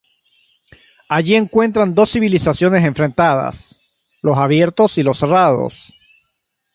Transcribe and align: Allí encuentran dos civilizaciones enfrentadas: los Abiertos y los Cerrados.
Allí 1.09 1.35
encuentran 1.35 1.93
dos 1.93 2.09
civilizaciones 2.13 2.83
enfrentadas: 2.85 3.79
los 4.23 4.35
Abiertos 4.35 4.97
y 4.97 5.03
los 5.03 5.19
Cerrados. 5.19 5.93